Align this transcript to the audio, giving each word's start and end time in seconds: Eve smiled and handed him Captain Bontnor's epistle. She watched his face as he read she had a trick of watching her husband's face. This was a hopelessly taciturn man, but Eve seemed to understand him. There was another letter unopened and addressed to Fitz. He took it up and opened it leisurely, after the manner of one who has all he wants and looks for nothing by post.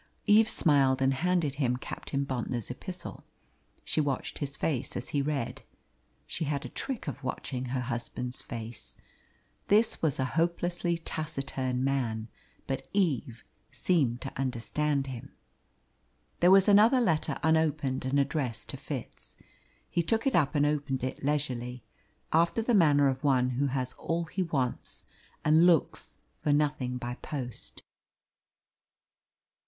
Eve 0.25 0.49
smiled 0.49 0.99
and 0.99 1.13
handed 1.13 1.53
him 1.61 1.77
Captain 1.77 2.25
Bontnor's 2.25 2.71
epistle. 2.71 3.23
She 3.83 4.01
watched 4.01 4.39
his 4.39 4.57
face 4.57 4.97
as 4.97 5.09
he 5.09 5.21
read 5.21 5.61
she 6.25 6.45
had 6.45 6.65
a 6.65 6.69
trick 6.69 7.07
of 7.07 7.23
watching 7.23 7.65
her 7.65 7.81
husband's 7.81 8.41
face. 8.41 8.97
This 9.67 10.01
was 10.01 10.17
a 10.19 10.25
hopelessly 10.25 10.97
taciturn 10.97 11.83
man, 11.83 12.29
but 12.65 12.89
Eve 12.93 13.43
seemed 13.71 14.21
to 14.21 14.33
understand 14.35 15.05
him. 15.05 15.33
There 16.39 16.49
was 16.49 16.67
another 16.67 16.99
letter 16.99 17.37
unopened 17.43 18.03
and 18.03 18.17
addressed 18.17 18.69
to 18.69 18.77
Fitz. 18.77 19.37
He 19.87 20.01
took 20.01 20.25
it 20.25 20.33
up 20.33 20.55
and 20.55 20.65
opened 20.65 21.03
it 21.03 21.23
leisurely, 21.23 21.83
after 22.33 22.63
the 22.63 22.73
manner 22.73 23.07
of 23.07 23.23
one 23.23 23.51
who 23.51 23.67
has 23.67 23.93
all 23.99 24.23
he 24.25 24.41
wants 24.41 25.03
and 25.45 25.67
looks 25.67 26.17
for 26.37 26.51
nothing 26.51 26.97
by 26.97 27.17
post. 27.21 27.83